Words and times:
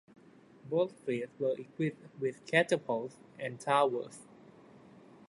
Both 0.67 0.93
fleets 1.05 1.37
were 1.37 1.51
equipped 1.59 2.19
with 2.19 2.43
catapults 2.47 3.17
and 3.37 3.59
towers. 3.59 4.21